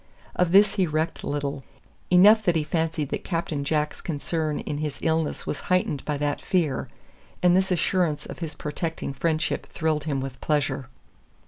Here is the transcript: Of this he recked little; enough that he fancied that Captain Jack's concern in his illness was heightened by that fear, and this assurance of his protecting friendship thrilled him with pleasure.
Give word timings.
Of 0.35 0.51
this 0.51 0.73
he 0.77 0.87
recked 0.87 1.23
little; 1.23 1.63
enough 2.09 2.41
that 2.45 2.55
he 2.55 2.63
fancied 2.63 3.09
that 3.09 3.23
Captain 3.23 3.63
Jack's 3.63 4.01
concern 4.01 4.57
in 4.61 4.79
his 4.79 4.97
illness 5.03 5.45
was 5.45 5.59
heightened 5.69 6.03
by 6.05 6.17
that 6.17 6.41
fear, 6.41 6.89
and 7.43 7.55
this 7.55 7.69
assurance 7.71 8.25
of 8.25 8.39
his 8.39 8.55
protecting 8.55 9.13
friendship 9.13 9.67
thrilled 9.67 10.05
him 10.05 10.19
with 10.19 10.41
pleasure. 10.41 10.89